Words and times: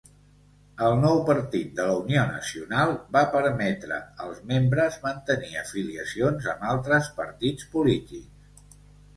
El 0.85 0.93
nou 1.01 1.19
partit 1.25 1.75
de 1.79 1.83
la 1.89 1.97
Unió 2.05 2.23
Nacional 2.29 2.93
va 3.17 3.23
permetre 3.35 3.99
als 4.25 4.39
membres 4.53 4.97
mantenir 5.05 5.53
afiliacions 5.65 6.51
amb 6.55 6.67
altres 6.73 7.13
partits 7.21 7.69
polítics. 7.77 8.75